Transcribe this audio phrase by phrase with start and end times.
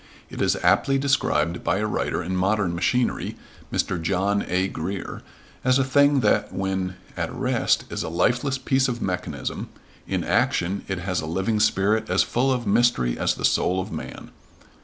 [0.31, 3.35] It is aptly described by a writer in Modern Machinery,
[3.71, 4.01] Mr.
[4.01, 4.67] John A.
[4.67, 5.21] Grier,
[5.63, 9.69] as a thing that when "at rest is a lifeless piece of mechanism;
[10.07, 13.91] in action it has a living spirit as full of mystery as the soul of
[13.91, 14.31] man."